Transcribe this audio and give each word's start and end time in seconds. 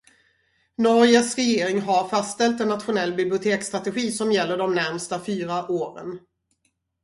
Norges 0.75 1.35
regering 1.35 1.81
har 1.81 2.07
fastställt 2.09 2.61
en 2.61 2.67
nationell 2.67 3.13
biblioteksstrategi 3.13 4.11
som 4.11 4.31
gäller 4.31 4.57
de 4.57 4.75
närmsta 4.75 5.25
fyra 5.25 5.71
åren. 5.71 6.19